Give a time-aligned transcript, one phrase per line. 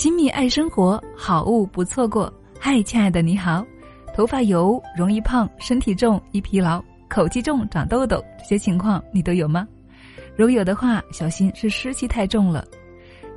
[0.00, 2.32] 亲密爱生活，好物不错过。
[2.58, 3.62] 嗨，亲爱的，你好。
[4.16, 9.68] 头发油，容易胖，身体重，易疲劳，口气重，长痘痘，这些情况你都有吗？
[10.34, 12.66] 如果有的话，小心是湿气太重了。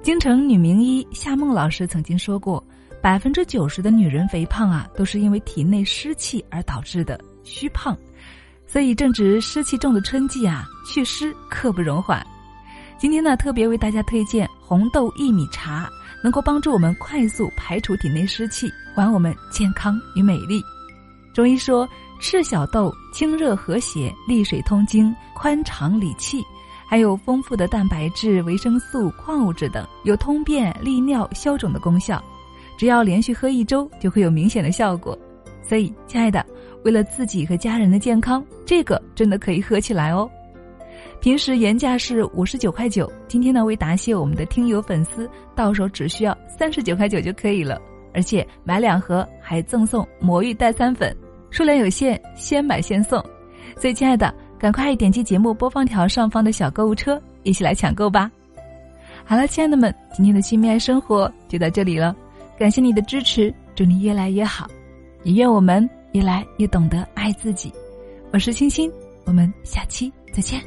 [0.02, 2.66] 京城女名医夏梦老师曾经说过，
[3.02, 7.94] 百分之九十的女人肥胖啊，都是因为体内湿气而导致的虚胖。
[8.66, 12.26] 所以正值湿气重的春季啊，祛湿刻不容缓。
[12.98, 15.90] 今天呢，特别为大家推荐红豆薏米茶。
[16.24, 20.64] 能够帮助我们快速排除体内湿气，还我们健康与美丽。
[21.34, 21.88] 中医说，
[22.22, 26.42] 赤小豆清热和血，利水通经，宽肠理气，
[26.88, 32.24] 还有丰富的蛋白质、维生素、矿物质等，有通便、利尿、消肿的功效。
[32.78, 35.18] 只要连续喝一周，就会有明显的效果。
[35.62, 36.46] 所以，亲爱的，
[36.84, 40.30] 为了自己和家人的健康，这个真的可以喝起来哦。
[41.24, 47.82] 平时原价是五十九块九，今天呢为答谢我们的听友粉丝，到手只需要三十九块九就可以了，
[48.14, 51.16] 而且买两盒还赠送魔芋代餐粉，
[51.50, 53.24] 数量有限，先买先送。
[53.78, 58.30] 所以亲爱的，赶快点击节目播放条上方的小购物车，一起来抢购吧。
[59.24, 62.14] 好了，亲爱的们，今天的亲密爱生活就到这里了，
[62.60, 64.68] 感谢你的支持，祝你越来越好，
[65.24, 67.72] 也愿我们越来越懂得爱自己。
[68.34, 68.92] 我是清新，
[69.24, 70.62] 我们下期再见。